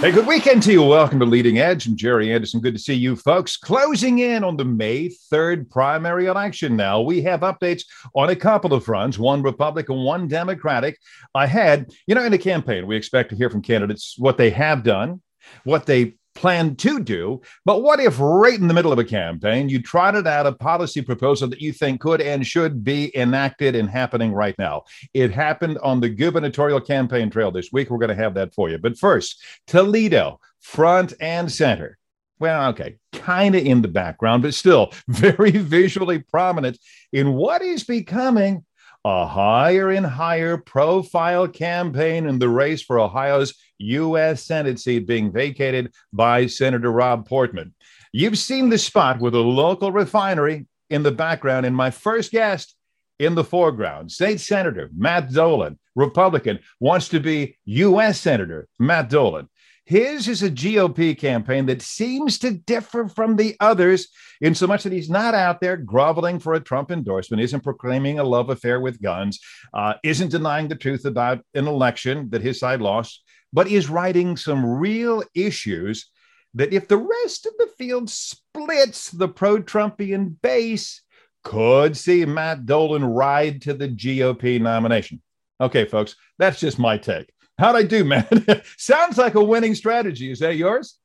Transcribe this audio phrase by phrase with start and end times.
[0.00, 0.84] Hey, good weekend to you.
[0.84, 1.88] Welcome to Leading Edge.
[1.88, 2.60] I'm Jerry Anderson.
[2.60, 3.56] Good to see you folks.
[3.56, 7.00] Closing in on the May 3rd primary election now.
[7.00, 7.82] We have updates
[8.14, 11.00] on a couple of fronts, one Republican, one Democratic.
[11.34, 14.50] I had, you know, in the campaign, we expect to hear from candidates what they
[14.50, 15.20] have done,
[15.64, 17.40] what they plan to do.
[17.64, 21.02] But what if, right in the middle of a campaign, you trotted out a policy
[21.02, 24.84] proposal that you think could and should be enacted and happening right now?
[25.12, 27.90] It happened on the gubernatorial campaign trail this week.
[27.90, 28.78] We're going to have that for you.
[28.78, 31.98] But first, Toledo, front and center.
[32.38, 36.78] Well, okay, kind of in the background, but still very visually prominent
[37.12, 38.64] in what is becoming
[39.04, 44.44] a higher and higher profile campaign in the race for Ohio's U.S.
[44.44, 47.74] Senate seat being vacated by Senator Rob Portman.
[48.12, 52.74] You've seen the spot with a local refinery in the background, and my first guest
[53.18, 58.20] in the foreground, State Senator Matt Dolan, Republican, wants to be U.S.
[58.20, 59.48] Senator Matt Dolan.
[59.88, 64.08] His is a GOP campaign that seems to differ from the others
[64.42, 68.18] in so much that he's not out there groveling for a Trump endorsement, isn't proclaiming
[68.18, 69.40] a love affair with guns,
[69.72, 74.36] uh, isn't denying the truth about an election that his side lost, but is writing
[74.36, 76.10] some real issues
[76.54, 81.02] that if the rest of the field splits the pro Trumpian base,
[81.44, 85.22] could see Matt Dolan ride to the GOP nomination.
[85.60, 87.32] Okay, folks, that's just my take.
[87.58, 88.26] How'd I do, man?
[88.76, 90.30] Sounds like a winning strategy.
[90.30, 90.98] Is that yours?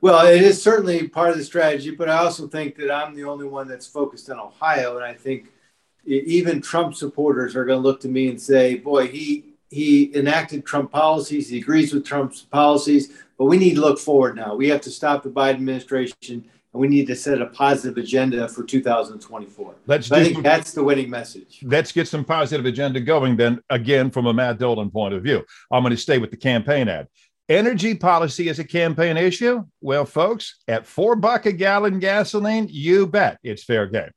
[0.00, 3.24] Well, it is certainly part of the strategy, but I also think that I'm the
[3.24, 5.52] only one that's focused on Ohio, and I think
[6.04, 10.66] even Trump supporters are going to look to me and say, "Boy, he he enacted
[10.66, 11.48] Trump policies.
[11.48, 14.54] He agrees with Trump's policies, but we need to look forward now.
[14.54, 18.48] We have to stop the Biden administration and we need to set a positive agenda
[18.48, 19.74] for 2024.
[19.86, 21.60] Let's so I think that's the winning message.
[21.64, 25.44] Let's get some positive agenda going then, again, from a Matt Dolan point of view.
[25.72, 27.08] I'm going to stay with the campaign ad.
[27.48, 29.64] Energy policy is a campaign issue.
[29.80, 34.10] Well, folks, at four buck a gallon gasoline, you bet it's fair game.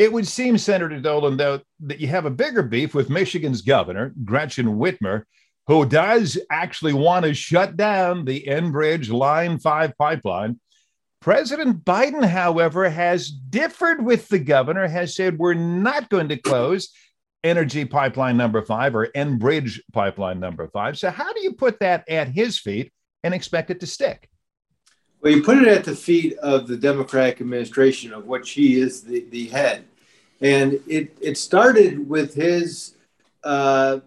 [0.00, 4.14] It would seem, Senator Dolan, though, that you have a bigger beef with Michigan's governor,
[4.24, 5.24] Gretchen Whitmer,
[5.66, 10.58] who does actually want to shut down the Enbridge Line 5 pipeline
[11.20, 16.88] President Biden, however, has differed with the governor, has said we're not going to close
[17.44, 20.98] energy pipeline number five or Enbridge pipeline number five.
[20.98, 22.90] So, how do you put that at his feet
[23.22, 24.30] and expect it to stick?
[25.20, 29.02] Well, you put it at the feet of the Democratic administration, of which he is
[29.02, 29.84] the, the head.
[30.40, 32.94] And it, it started with his
[33.44, 34.00] uh,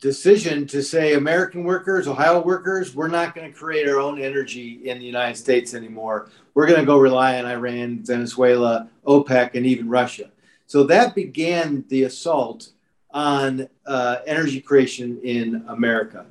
[0.00, 4.88] decision to say American workers, Ohio workers, we're not going to create our own energy
[4.88, 6.28] in the United States anymore.
[6.54, 10.30] We're going to go rely on Iran, Venezuela, OPEC, and even Russia.
[10.66, 12.70] So that began the assault
[13.10, 16.26] on uh, energy creation in America.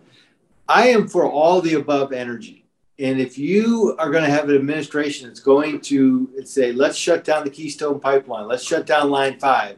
[0.67, 2.64] I am for all the above energy.
[2.97, 7.25] And if you are going to have an administration that's going to say, let's shut
[7.25, 9.77] down the Keystone Pipeline, let's shut down Line 5,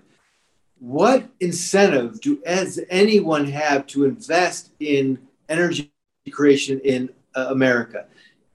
[0.79, 5.17] what incentive do as anyone have to invest in
[5.49, 5.91] energy
[6.31, 8.05] creation in uh, America?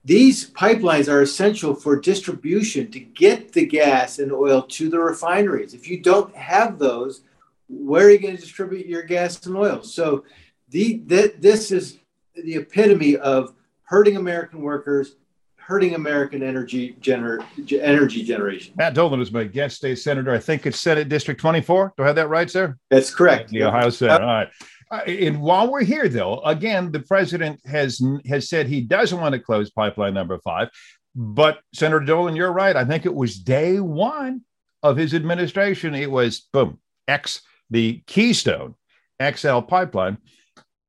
[0.05, 5.73] These pipelines are essential for distribution to get the gas and oil to the refineries.
[5.73, 7.21] If you don't have those,
[7.69, 9.81] where are you going to distribute your gas and oil?
[9.83, 10.23] So,
[10.69, 11.99] the, the this is
[12.35, 13.53] the epitome of
[13.93, 15.17] hurting American workers,
[15.57, 17.45] hurting American energy gener-
[17.79, 18.73] energy generation.
[18.75, 20.33] Matt Dolan is my guest state senator.
[20.33, 21.93] I think it's Senate District 24.
[21.95, 22.75] Do I have that right, sir?
[22.89, 23.51] That's correct.
[23.51, 23.67] The yeah.
[23.67, 24.21] Ohio Senate.
[24.21, 24.47] All right.
[24.89, 29.33] Uh, and while we're here, though, again, the president has has said he doesn't want
[29.33, 30.69] to close pipeline number five.
[31.15, 32.75] But Senator Dolan, you're right.
[32.75, 34.41] I think it was day one
[34.81, 35.93] of his administration.
[35.93, 38.73] It was boom, X the Keystone
[39.21, 40.17] XL pipeline.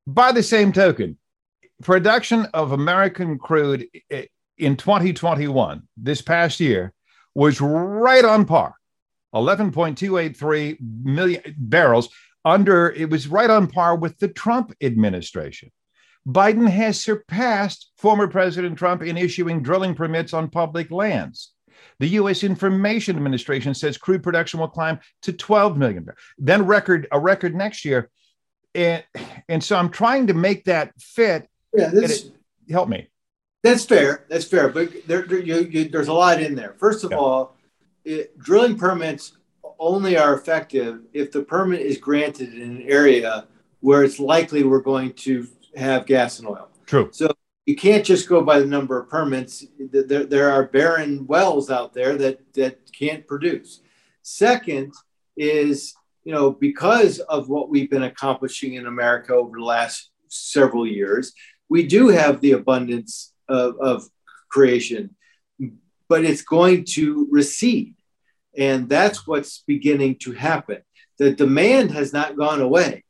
[0.07, 1.19] By the same token,
[1.85, 3.87] production of American crude
[4.59, 6.93] in 2021, this past year,
[7.35, 8.75] was right on par
[9.35, 12.09] 11.283 million barrels
[12.45, 15.71] under, it was right on par with the Trump administration.
[16.27, 21.53] Biden has surpassed former President Trump in issuing drilling permits on public lands.
[21.99, 22.45] The U.S.
[22.45, 26.05] Information Administration says crude production will climb to 12 million.
[26.05, 28.11] barrels, Then record a record next year,
[28.75, 29.05] and
[29.49, 31.49] and so I'm trying to make that fit.
[31.75, 32.31] Yeah, this,
[32.71, 33.09] help me.
[33.63, 34.27] That's fair.
[34.29, 34.69] That's fair.
[34.69, 36.75] But there, there you, you, there's a lot in there.
[36.79, 37.17] First of yeah.
[37.17, 37.57] all,
[38.05, 39.33] it, drilling permits
[39.79, 43.47] only are effective if the permit is granted in an area
[43.81, 46.69] where it's likely we're going to have gas and oil.
[46.87, 47.09] True.
[47.13, 47.31] So
[47.67, 49.67] you can't just go by the number of permits.
[49.79, 53.81] There, there are barren wells out there that, that can't produce.
[54.23, 54.93] Second
[55.37, 55.95] is,
[56.25, 61.33] you know, because of what we've been accomplishing in America over the last several years,
[61.75, 64.09] we do have the abundance of, of
[64.49, 65.17] creation,
[66.09, 67.97] but it's going to recede.
[68.57, 70.83] And that's what's beginning to happen.
[71.19, 73.03] The demand has not gone away,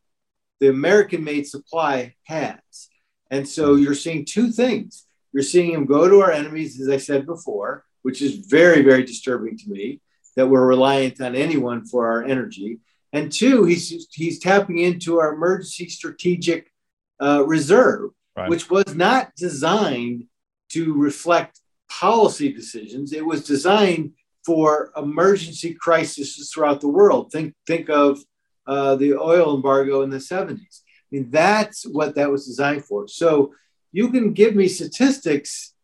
[0.60, 2.88] the American made supply has.
[3.30, 5.04] And so you're seeing two things.
[5.34, 9.04] You're seeing him go to our enemies, as I said before, which is very, very
[9.04, 10.00] disturbing to me
[10.36, 12.78] that we're reliant on anyone for our energy.
[13.12, 16.72] And two, he's, he's tapping into our emergency strategic
[17.20, 18.48] uh, reserve, right.
[18.48, 20.24] which was not designed
[20.70, 23.12] to reflect policy decisions.
[23.12, 24.12] It was designed
[24.44, 27.32] for emergency crises throughout the world.
[27.32, 28.20] Think, think of
[28.66, 30.58] uh, the oil embargo in the 70s.
[30.60, 33.08] I mean, that's what that was designed for.
[33.08, 33.54] So
[33.92, 35.74] you can give me statistics,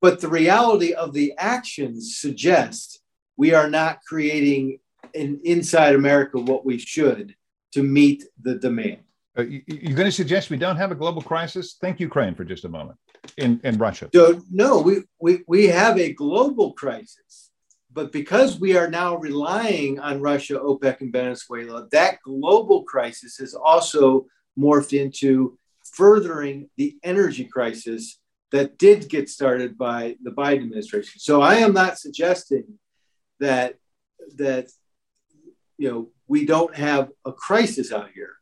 [0.00, 3.02] but the reality of the actions suggest
[3.36, 4.78] we are not creating
[5.14, 7.34] in, inside America what we should
[7.72, 9.02] to meet the demand.
[9.38, 11.74] Uh, you, are going to suggest we don't have a global crisis?
[11.80, 12.98] Think Ukraine for just a moment
[13.36, 14.08] in, in Russia.
[14.12, 17.50] So, no, we, we, we have a global crisis.
[17.92, 23.54] But because we are now relying on Russia, OPEC, and Venezuela, that global crisis has
[23.54, 24.26] also
[24.58, 28.18] morphed into furthering the energy crisis
[28.52, 31.20] that did get started by the Biden administration.
[31.20, 32.78] So I am not suggesting
[33.38, 33.76] that
[34.36, 34.68] that
[35.78, 38.34] you know we don't have a crisis out here,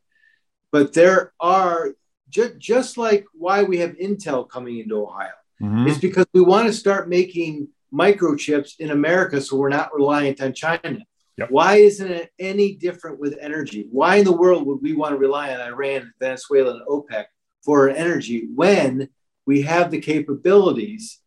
[0.70, 1.94] but there are
[2.29, 5.31] ju- just like why we have Intel coming into Ohio.
[5.61, 5.88] Mm-hmm.
[5.88, 10.53] It's because we want to start making microchips in America so we're not reliant on
[10.53, 10.99] China.
[11.38, 11.50] Yep.
[11.50, 13.87] Why isn't it any different with energy?
[13.91, 17.26] Why in the world would we want to rely on Iran, Venezuela, and OPEC
[17.62, 19.09] for energy when
[19.47, 21.21] we have the capabilities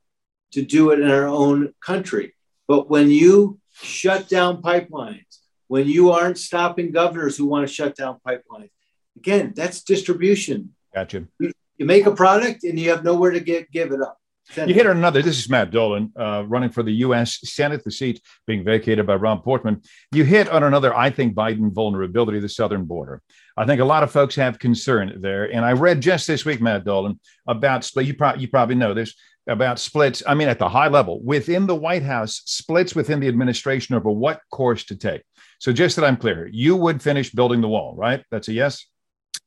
[0.52, 2.34] to do it in our own country?
[2.68, 7.96] But when you shut down pipelines, when you aren't stopping governors who want to shut
[7.96, 8.72] down pipelines,
[9.18, 10.74] again, that's distribution.
[10.94, 11.28] Gotcha.
[11.40, 14.18] You, you make a product and you have nowhere to get, give it up.
[14.56, 15.22] You hit on another.
[15.22, 17.40] This is Matt Dolan uh, running for the U.S.
[17.44, 19.82] Senate, the seat being vacated by Ron Portman.
[20.12, 23.22] You hit on another, I think, Biden vulnerability, the southern border.
[23.56, 25.46] I think a lot of folks have concern there.
[25.46, 28.08] And I read just this week, Matt Dolan, about split.
[28.08, 29.14] You, pro- you probably know this
[29.48, 30.22] about splits.
[30.28, 34.12] I mean, at the high level within the White House, splits within the administration over
[34.12, 35.24] what course to take.
[35.60, 38.24] So, just that I'm clear, you would finish building the wall, right?
[38.32, 38.86] That's a yes.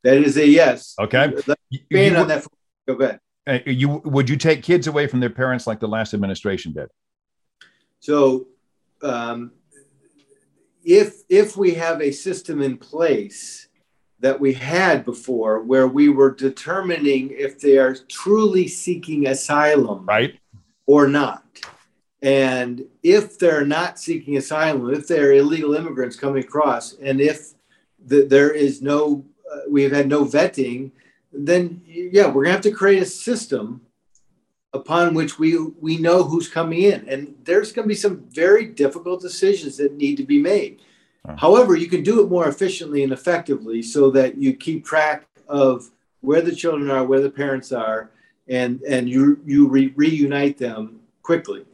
[0.03, 0.95] That is a yes.
[0.99, 1.33] Okay.
[1.71, 2.47] Expand on that.
[2.87, 3.21] Go ahead.
[3.47, 6.89] Uh, you would you take kids away from their parents like the last administration did?
[8.01, 8.47] So,
[9.03, 9.53] um,
[10.83, 13.69] if if we have a system in place
[14.21, 20.39] that we had before, where we were determining if they are truly seeking asylum, right,
[20.87, 21.45] or not,
[22.23, 27.53] and if they're not seeking asylum, if they're illegal immigrants coming across, and if
[28.07, 30.91] the, there is no, uh, we have had no vetting
[31.35, 33.83] then yeah, we're gonna have to create a system
[34.73, 39.21] upon which we we know who's coming in, and there's gonna be some very difficult
[39.21, 40.81] decisions that need to be made.
[41.39, 45.91] However, you can do it more efficiently and effectively so that you keep track of
[46.21, 48.11] where the children are, where the parents are,
[48.47, 51.65] and and you you re- reunite them quickly.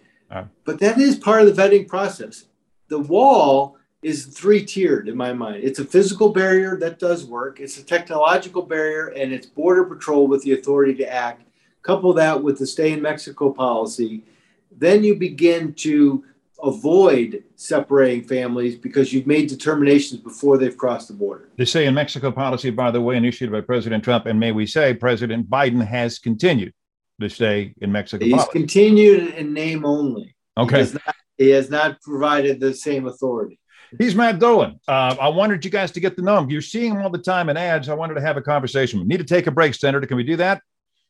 [0.65, 2.47] But that is part of the vetting process.
[2.89, 5.63] The wall is three tiered in my mind.
[5.63, 10.27] It's a physical barrier that does work, it's a technological barrier, and it's Border Patrol
[10.27, 11.43] with the authority to act.
[11.83, 14.23] Couple that with the stay in Mexico policy,
[14.71, 16.25] then you begin to
[16.63, 21.49] avoid separating families because you've made determinations before they've crossed the border.
[21.57, 24.67] The stay in Mexico policy, by the way, initiated by President Trump, and may we
[24.67, 26.75] say, President Biden has continued
[27.19, 28.25] the stay in Mexico.
[28.25, 28.53] He's policy.
[28.53, 30.35] continued in name only.
[30.59, 30.77] Okay.
[30.77, 33.60] He has, not, he has not provided the same authority.
[33.99, 34.79] He's Matt Dolan.
[34.87, 36.51] Uh, I wanted you guys to get to know him.
[36.51, 37.89] You're seeing him all the time in ads.
[37.89, 39.01] I wanted to have a conversation.
[39.01, 40.07] We need to take a break, Senator.
[40.07, 40.63] Can we do that?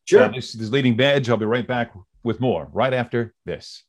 [0.07, 0.23] Sure.
[0.23, 1.29] Uh, this is Leading Edge.
[1.29, 3.85] I'll be right back with more right after this.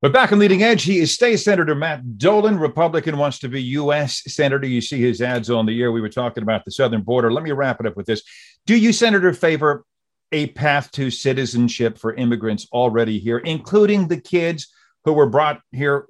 [0.00, 3.62] But back on Leading Edge, he is State Senator Matt Dolan, Republican, wants to be
[3.62, 4.22] U.S.
[4.26, 4.66] Senator.
[4.66, 5.92] You see his ads on the air.
[5.92, 7.32] We were talking about the southern border.
[7.32, 8.22] Let me wrap it up with this.
[8.66, 9.84] Do you, Senator, favor
[10.32, 14.72] a path to citizenship for immigrants already here, including the kids
[15.04, 16.06] who were brought here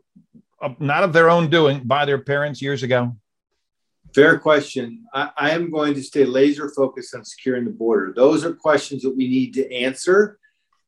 [0.62, 3.16] Uh, not of their own doing by their parents years ago?
[4.14, 5.04] Fair question.
[5.12, 8.12] I, I, am going to stay laser focused on securing the border.
[8.14, 10.38] Those are questions that we need to answer.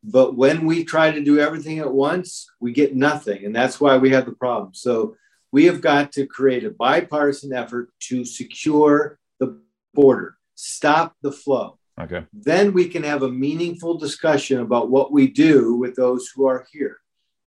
[0.04, 3.46] But when we try to do everything at once, we get nothing.
[3.46, 4.74] And that's why we have the problem.
[4.74, 5.16] So
[5.50, 9.60] we have got to create a bipartisan effort to secure the
[9.94, 11.78] border, stop the flow.
[12.00, 12.26] Okay.
[12.32, 16.66] Then we can have a meaningful discussion about what we do with those who are
[16.70, 16.98] here.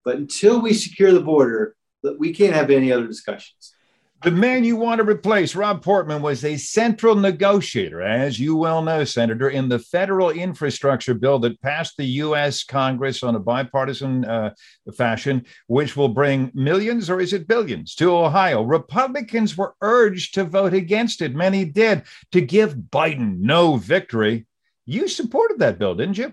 [0.04, 1.76] But until we secure the border,
[2.18, 3.74] we can't have any other discussions.
[4.22, 8.82] The man you want to replace, Rob Portman, was a central negotiator, as you well
[8.82, 12.64] know, Senator, in the federal infrastructure bill that passed the U.S.
[12.64, 14.54] Congress on a bipartisan uh,
[14.96, 18.62] fashion, which will bring millions, or is it billions, to Ohio.
[18.62, 21.34] Republicans were urged to vote against it.
[21.34, 24.46] Many did to give Biden no victory.
[24.86, 26.32] You supported that bill, didn't you?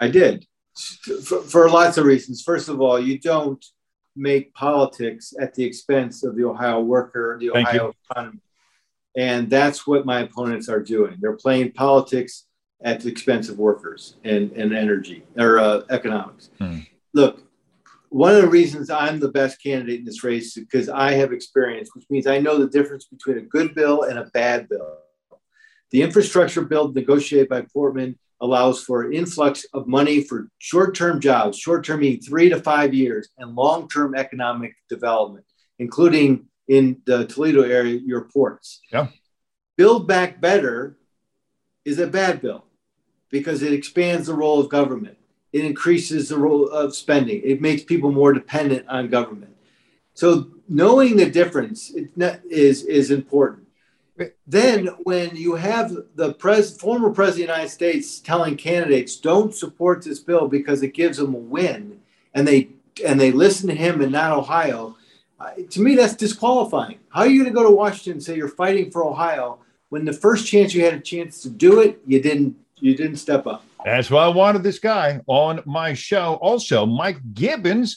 [0.00, 0.46] I did
[1.24, 2.42] for, for lots of reasons.
[2.42, 3.64] First of all, you don't
[4.18, 7.94] make politics at the expense of the Ohio worker, the Thank Ohio you.
[8.10, 8.40] economy.
[9.16, 11.16] And that's what my opponents are doing.
[11.20, 12.44] They're playing politics
[12.82, 16.50] at the expense of workers and, and energy or uh, economics.
[16.58, 16.80] Hmm.
[17.14, 17.42] Look,
[18.10, 21.32] one of the reasons I'm the best candidate in this race is because I have
[21.32, 24.98] experience, which means I know the difference between a good bill and a bad bill.
[25.90, 32.00] The infrastructure bill negotiated by Portman allows for influx of money for short-term jobs, short-term
[32.00, 35.44] meaning three to five years, and long-term economic development,
[35.78, 38.80] including in the Toledo area, your ports.
[38.92, 39.08] Yeah.
[39.76, 40.98] Build Back Better
[41.84, 42.64] is a bad bill
[43.30, 45.16] because it expands the role of government.
[45.52, 47.40] It increases the role of spending.
[47.42, 49.56] It makes people more dependent on government.
[50.14, 51.90] So knowing the difference
[52.50, 53.67] is, is important.
[54.46, 59.54] Then, when you have the pres- former president of the United States telling candidates don't
[59.54, 62.00] support this bill because it gives them a win,
[62.34, 62.68] and they
[63.04, 64.96] and they listen to him and not Ohio,
[65.38, 66.98] uh, to me that's disqualifying.
[67.10, 69.58] How are you going to go to Washington and say you're fighting for Ohio
[69.88, 73.16] when the first chance you had a chance to do it, you didn't you didn't
[73.16, 73.64] step up?
[73.84, 76.34] That's why I wanted this guy on my show.
[76.42, 77.96] Also, Mike Gibbons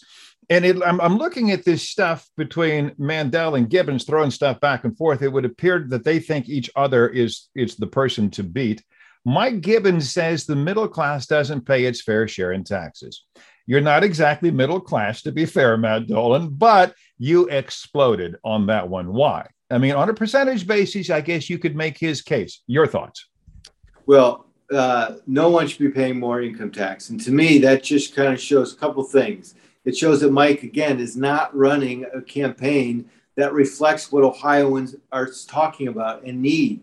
[0.51, 4.83] and it, I'm, I'm, looking at this stuff between Mandel and Gibbons throwing stuff back
[4.83, 5.21] and forth.
[5.21, 8.83] It would appear that they think each other is is the person to beat.
[9.23, 13.23] Mike Gibbons says the middle class doesn't pay its fair share in taxes.
[13.65, 18.89] You're not exactly middle class, to be fair, Matt Dolan, but you exploded on that
[18.89, 19.13] one.
[19.13, 19.47] Why?
[19.69, 22.61] I mean, on a percentage basis, I guess you could make his case.
[22.67, 23.27] Your thoughts?
[24.05, 28.13] Well, uh, no one should be paying more income tax, and to me, that just
[28.13, 29.53] kind of shows a couple things
[29.85, 35.29] it shows that Mike, again, is not running a campaign that reflects what Ohioans are
[35.47, 36.81] talking about and need.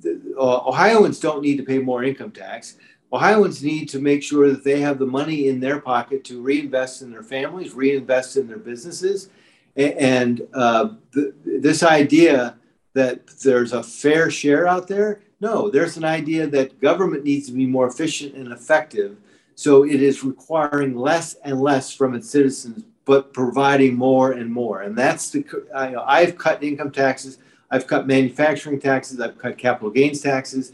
[0.00, 2.76] The, uh, Ohioans don't need to pay more income tax.
[3.12, 7.00] Ohioans need to make sure that they have the money in their pocket to reinvest
[7.00, 9.30] in their families, reinvest in their businesses.
[9.76, 12.56] And, uh, the, this idea
[12.92, 17.52] that there's a fair share out there, no, there's an idea that government needs to
[17.52, 19.16] be more efficient and effective
[19.58, 24.82] so it is requiring less and less from its citizens, but providing more and more.
[24.82, 27.38] And that's the, I, I've cut income taxes,
[27.68, 30.70] I've cut manufacturing taxes, I've cut capital gains taxes.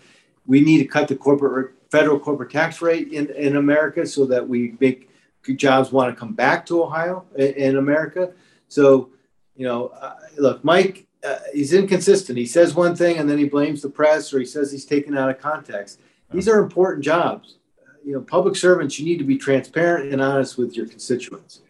[0.46, 4.46] We need to cut the corporate federal corporate tax rate in, in America so that
[4.46, 5.08] we make
[5.56, 8.32] jobs want to come back to Ohio in America.
[8.68, 9.08] So,
[9.56, 12.36] you know, uh, look, Mike, uh, he's inconsistent.
[12.36, 15.16] He says one thing and then he blames the press or he says he's taken
[15.16, 16.00] out of context.
[16.30, 17.56] These are important jobs
[18.04, 21.60] you know, public servants, you need to be transparent and honest with your constituents.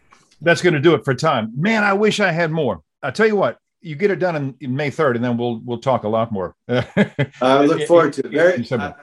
[0.41, 1.53] That's going to do it for time.
[1.55, 2.81] Man, I wish I had more.
[3.01, 5.61] I tell you what, you get it done in, in May 3rd, and then we'll
[5.63, 6.55] we'll talk a lot more.
[6.67, 8.31] I look forward to it.
[8.31, 8.93] Very, I,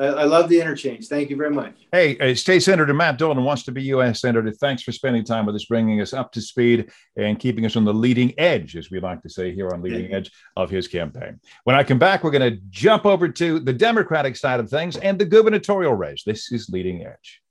[0.00, 1.08] I, love the interchange.
[1.08, 1.74] Thank you very much.
[1.92, 4.20] Hey, uh, State Senator Matt Dolan wants to be U.S.
[4.20, 4.50] Senator.
[4.50, 7.84] Thanks for spending time with us, bringing us up to speed and keeping us on
[7.84, 11.38] the leading edge, as we like to say here on Leading Edge of his campaign.
[11.64, 14.96] When I come back, we're going to jump over to the Democratic side of things
[14.96, 16.22] and the gubernatorial race.
[16.24, 17.42] This is Leading Edge.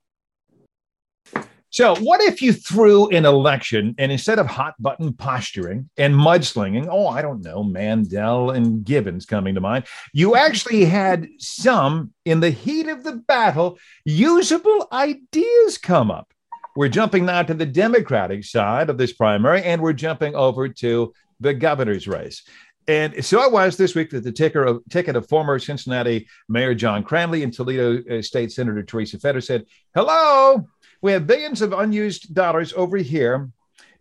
[1.79, 6.89] So, what if you threw an election and instead of hot button posturing and mudslinging,
[6.91, 12.41] oh, I don't know, Mandel and Gibbons coming to mind, you actually had some in
[12.41, 16.33] the heat of the battle usable ideas come up?
[16.75, 21.13] We're jumping now to the Democratic side of this primary and we're jumping over to
[21.39, 22.43] the governor's race.
[22.89, 26.74] And so it was this week that the ticker of, ticket of former Cincinnati Mayor
[26.74, 30.67] John Cranley and Toledo uh, State Senator Teresa Fedor said, Hello,
[31.01, 33.50] we have billions of unused dollars over here.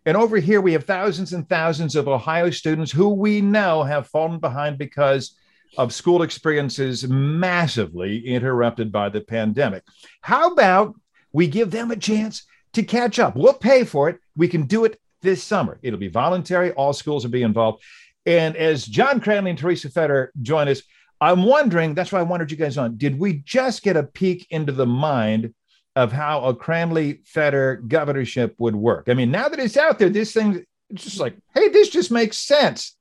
[0.05, 4.07] And over here, we have thousands and thousands of Ohio students who we know have
[4.07, 5.37] fallen behind because
[5.77, 9.83] of school experiences massively interrupted by the pandemic.
[10.21, 10.95] How about
[11.31, 13.35] we give them a chance to catch up?
[13.35, 14.19] We'll pay for it.
[14.35, 15.79] We can do it this summer.
[15.83, 16.71] It'll be voluntary.
[16.71, 17.83] All schools will be involved.
[18.25, 20.81] And as John Cranley and Teresa Fedor join us,
[21.21, 22.97] I'm wondering, that's why I wanted you guys on.
[22.97, 25.53] Did we just get a peek into the mind
[25.99, 29.09] of how a Cranley Fedor governorship would work.
[29.09, 30.63] I mean, now that it's out there, this thing
[30.93, 32.95] just like, hey, this just makes sense.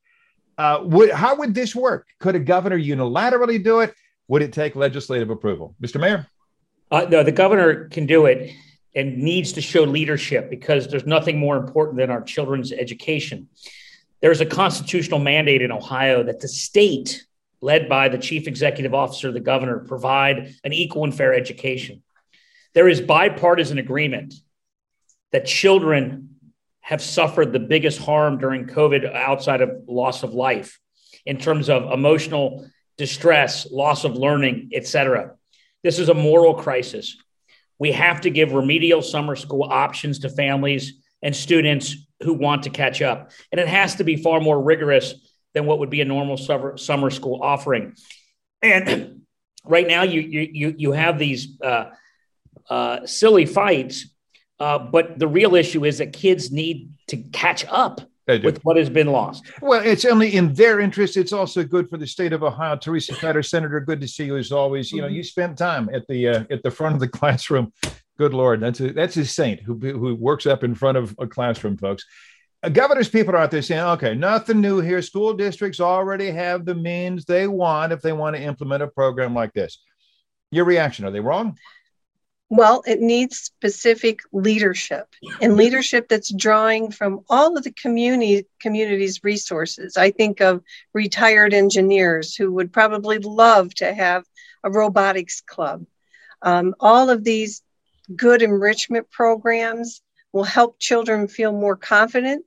[0.59, 2.09] Uh, would, how would this work?
[2.19, 3.95] Could a governor unilaterally do it?
[4.26, 6.00] Would it take legislative approval, Mr.
[6.00, 6.26] Mayor?
[6.90, 8.52] Uh, no, the governor can do it
[8.97, 13.49] and needs to show leadership because there's nothing more important than our children's education.
[14.21, 17.25] There's a constitutional mandate in Ohio that the state,
[17.61, 22.02] led by the chief executive officer, the governor, provide an equal and fair education.
[22.75, 24.35] There is bipartisan agreement
[25.33, 26.37] that children
[26.81, 30.81] have suffered the biggest harm during COVID outside of loss of life
[31.27, 35.35] in terms of emotional distress, loss of learning, etc.
[35.83, 37.17] This is a moral crisis.
[37.79, 42.71] We have to give remedial summer school options to families and students who want to
[42.71, 43.31] catch up.
[43.53, 45.15] And it has to be far more rigorous
[45.55, 47.95] than what would be a normal summer, summer school offering.
[48.63, 49.23] And
[49.65, 51.91] right now, you, you, you have these uh,
[52.71, 54.07] uh, silly fights,
[54.61, 58.91] uh, but the real issue is that kids need to catch up with what has
[58.91, 59.47] been lost.
[59.63, 61.17] Well, it's only in their interest.
[61.17, 62.77] It's also good for the state of Ohio.
[62.77, 64.93] Teresa Snyder, Senator, good to see you as always.
[64.93, 67.73] You know, you spent time at the uh, at the front of the classroom.
[68.19, 71.27] Good Lord, that's a that's a saint who who works up in front of a
[71.27, 72.05] classroom, folks.
[72.63, 75.01] Uh, governor's people are out there saying, okay, nothing new here.
[75.01, 79.33] School districts already have the means they want if they want to implement a program
[79.33, 79.81] like this.
[80.51, 81.05] Your reaction?
[81.05, 81.57] Are they wrong?
[82.50, 85.07] Well, it needs specific leadership
[85.43, 89.99] and leadership that's drawing from all of the community community's resources.
[89.99, 90.62] I think of
[90.95, 94.25] retired engineers who would probably love to have
[94.64, 95.85] a robotics club.
[96.40, 97.62] Um, all of these
[98.14, 100.00] good enrichment programs
[100.33, 102.45] will help children feel more confident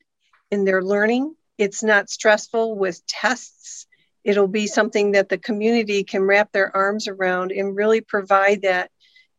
[0.50, 1.36] in their learning.
[1.58, 3.88] It's not stressful with tests.
[4.24, 8.91] It'll be something that the community can wrap their arms around and really provide that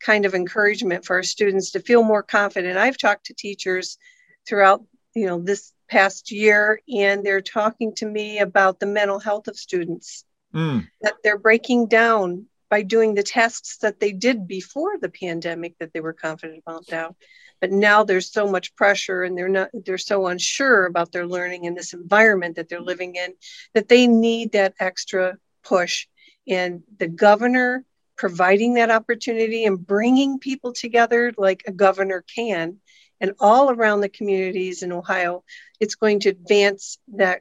[0.05, 2.77] kind of encouragement for our students to feel more confident.
[2.77, 3.99] I've talked to teachers
[4.47, 9.49] throughout, you know, this past year, and they're talking to me about the mental health
[9.49, 10.87] of students mm.
[11.03, 15.93] that they're breaking down by doing the tests that they did before the pandemic that
[15.93, 17.15] they were confident about now.
[17.61, 21.65] But now there's so much pressure and they're not they're so unsure about their learning
[21.65, 23.35] in this environment that they're living in
[23.75, 26.07] that they need that extra push.
[26.49, 27.85] And the governor
[28.23, 32.77] providing that opportunity and bringing people together like a governor can
[33.21, 35.43] and all around the communities in Ohio,
[35.81, 37.41] it's going to advance that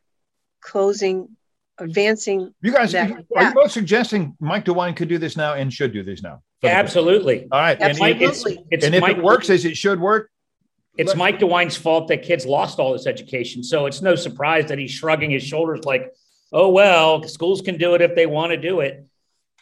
[0.59, 1.37] closing,
[1.77, 2.55] advancing.
[2.63, 5.93] You guys, that, are you both suggesting Mike DeWine could do this now and should
[5.93, 6.41] do this now?
[6.63, 7.47] Absolutely.
[7.51, 7.79] All right.
[7.79, 8.13] Absolutely.
[8.13, 10.31] And, it's, it's and if Mike, it works as it should work,
[10.97, 13.63] it's Mike DeWine's fault that kids lost all this education.
[13.63, 16.11] So it's no surprise that he's shrugging his shoulders like,
[16.51, 19.05] oh, well, schools can do it if they want to do it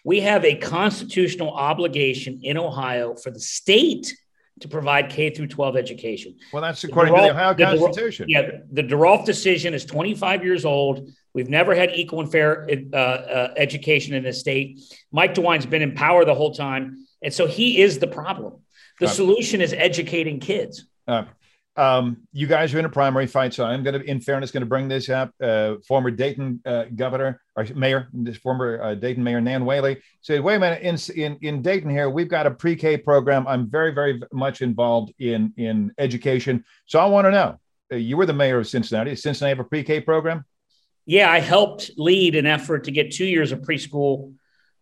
[0.09, 4.11] we have a constitutional obligation in Ohio for the state
[4.59, 6.35] to provide K through 12 education.
[6.51, 8.25] Well, that's according the to the Ohio the Constitution.
[8.27, 11.11] yeah, the DeRolph decision is 25 years old.
[11.35, 14.79] We've never had equal and fair uh, uh, education in this state.
[15.11, 18.53] Mike DeWine's been in power the whole time, and so he is the problem.
[18.99, 20.85] The solution is educating kids.
[21.07, 21.25] Uh,
[21.79, 24.61] um, you guys are in a primary fight, so I'm going to, in fairness, going
[24.61, 25.31] to bring this up.
[25.41, 30.41] Uh, former Dayton uh, governor or mayor, this former uh, Dayton mayor Nan Whaley said,
[30.41, 33.47] "Wait a minute, in, in in Dayton here, we've got a pre-K program.
[33.47, 37.59] I'm very, very much involved in in education, so I want to know.
[37.91, 39.11] Uh, you were the mayor of Cincinnati.
[39.11, 40.43] Does Cincinnati have a pre-K program?
[41.05, 44.33] Yeah, I helped lead an effort to get two years of preschool."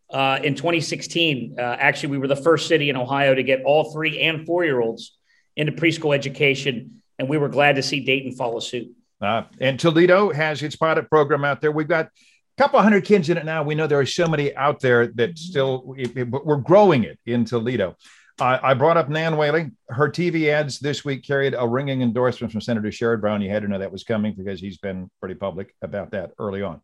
[0.10, 3.92] Uh, in 2016, uh, actually, we were the first city in Ohio to get all
[3.92, 5.17] three and four year olds
[5.58, 7.02] into preschool education.
[7.20, 8.96] And we were glad to see Dayton follow suit.
[9.20, 11.72] Uh, and Toledo has its pilot program out there.
[11.72, 12.10] We've got a
[12.58, 13.64] couple hundred kids in it now.
[13.64, 15.96] We know there are so many out there that still,
[16.28, 17.98] but we're growing it in Toledo.
[18.40, 19.72] Uh, I brought up Nan Whaley.
[19.90, 23.42] Her TV ads this week carried a ringing endorsement from Senator Sherrod Brown.
[23.42, 26.62] You had to know that was coming because he's been pretty public about that early
[26.62, 26.82] on.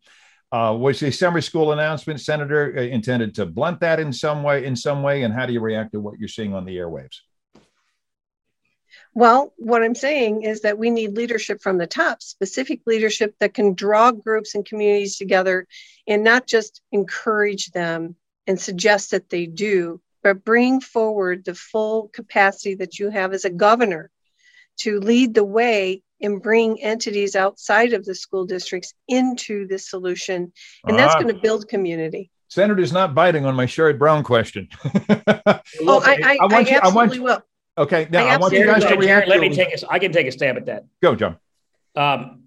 [0.50, 4.64] Uh, was the summer school announcement, Senator, uh, intended to blunt that in some way?
[4.64, 7.18] In some way, and how do you react to what you're seeing on the airwaves?
[9.14, 13.54] Well, what I'm saying is that we need leadership from the top, specific leadership that
[13.54, 15.68] can draw groups and communities together
[16.08, 18.16] and not just encourage them
[18.48, 23.44] and suggest that they do, but bring forward the full capacity that you have as
[23.44, 24.10] a governor
[24.78, 30.52] to lead the way and bring entities outside of the school districts into this solution.
[30.86, 32.32] And that's uh, going to build community.
[32.48, 34.68] Senator's not biting on my Sherrod Brown question.
[34.84, 37.42] oh, I, I, I, want I you, absolutely I want, will.
[37.76, 39.28] Okay, now I, I want you guys to react.
[39.28, 40.84] Let me take a, I can take a stab at that.
[41.02, 41.36] Go, John.
[41.96, 42.44] Um,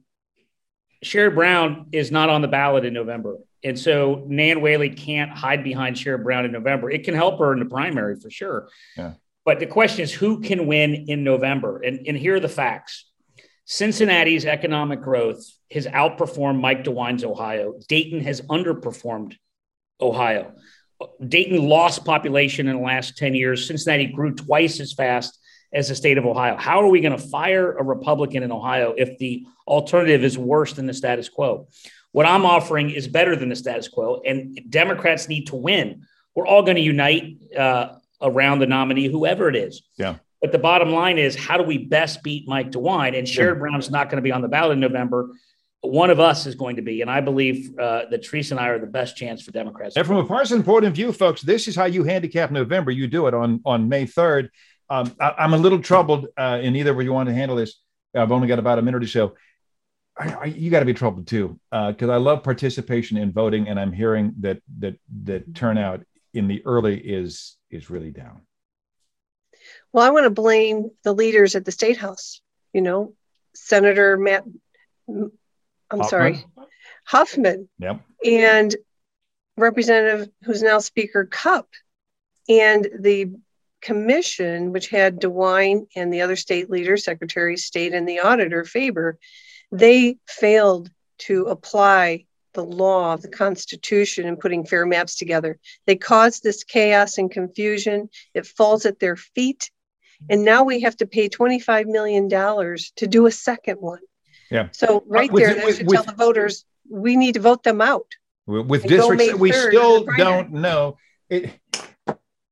[1.03, 3.37] Sherrod Brown is not on the ballot in November.
[3.63, 6.89] And so Nan Whaley can't hide behind Sherrod Brown in November.
[6.89, 8.69] It can help her in the primary for sure.
[8.95, 9.13] Yeah.
[9.45, 11.81] But the question is who can win in November?
[11.81, 13.05] And, and here are the facts.
[13.65, 17.73] Cincinnati's economic growth has outperformed Mike DeWine's Ohio.
[17.87, 19.35] Dayton has underperformed
[19.99, 20.53] Ohio.
[21.27, 23.67] Dayton lost population in the last 10 years.
[23.67, 25.39] Cincinnati grew twice as fast
[25.73, 26.55] as the state of Ohio.
[26.55, 30.73] How are we going to fire a Republican in Ohio if the alternative is worse
[30.73, 31.67] than the status quo?
[32.11, 36.03] What I'm offering is better than the status quo, and Democrats need to win.
[36.33, 39.83] We're all going to unite uh, around the nominee, whoever it is.
[39.97, 40.15] Yeah.
[40.41, 43.17] But the bottom line is, how do we best beat Mike DeWine?
[43.17, 43.59] And Sherrod yeah.
[43.59, 45.29] Brown's not going to be on the ballot in November.
[45.91, 48.67] One of us is going to be, and I believe uh, that Teresa and I
[48.69, 49.95] are the best chance for Democrats.
[49.95, 52.91] And from a partisan point of view, folks, this is how you handicap November.
[52.91, 54.49] You do it on on May third.
[54.89, 57.79] Um, I, am a little troubled uh, in either where you want to handle this.
[58.15, 59.35] I've only got about a minute or so.
[60.17, 63.67] I, I, you got to be troubled too, because uh, I love participation in voting,
[63.67, 68.41] and I'm hearing that that that turnout in the early is is really down.
[69.91, 72.41] Well, I want to blame the leaders at the state house.
[72.73, 73.13] You know,
[73.55, 74.43] Senator Matt.
[75.89, 76.45] I'm sorry,
[77.05, 77.69] Huffman.
[77.79, 78.01] Yep.
[78.25, 78.75] And
[79.57, 81.67] Representative, who's now Speaker Cupp,
[82.49, 83.31] and the
[83.81, 88.65] commission, which had DeWine and the other state leaders, Secretary of State and the auditor
[88.65, 89.17] Faber,
[89.71, 95.59] they failed to apply the law, the Constitution, and putting fair maps together.
[95.85, 98.09] They caused this chaos and confusion.
[98.33, 99.69] It falls at their feet.
[100.29, 103.99] And now we have to pay $25 million to do a second one.
[104.49, 104.69] Yeah.
[104.71, 108.07] So right there, that should with, tell the voters we need to vote them out.
[108.45, 110.97] With districts we still don't know.
[111.29, 111.51] It,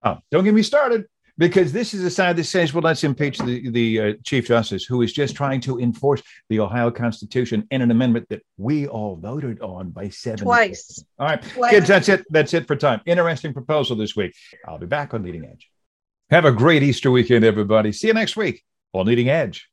[0.03, 1.05] oh, don't get me started
[1.37, 4.85] because this is a side that says, well, let's impeach the, the uh, Chief Justice
[4.85, 9.15] who is just trying to enforce the Ohio Constitution in an amendment that we all
[9.15, 10.45] voted on by seven.
[10.45, 11.03] Twice.
[11.19, 11.71] All right, Twice.
[11.71, 12.25] kids, that's it.
[12.29, 13.01] That's it for time.
[13.05, 14.33] Interesting proposal this week.
[14.67, 15.69] I'll be back on Leading Edge.
[16.29, 17.91] Have a great Easter weekend, everybody.
[17.91, 19.69] See you next week on Leading Edge.